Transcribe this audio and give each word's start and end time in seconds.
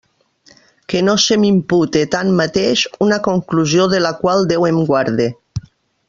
Que 0.91 1.01
no 1.09 1.13
se 1.23 1.35
m'impute, 1.41 2.01
tanmateix, 2.15 2.85
una 3.09 3.19
conclusió 3.31 3.85
de 3.95 4.01
la 4.07 4.13
qual 4.23 4.49
Déu 4.53 4.67
em 4.71 4.81
guarde. 4.93 5.29